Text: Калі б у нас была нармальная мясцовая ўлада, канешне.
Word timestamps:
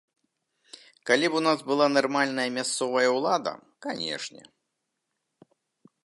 Калі 1.09 1.27
б 1.33 1.37
у 1.39 1.41
нас 1.47 1.59
была 1.71 1.85
нармальная 1.97 2.47
мясцовая 2.57 3.05
ўлада, 3.17 3.53
канешне. 3.87 4.41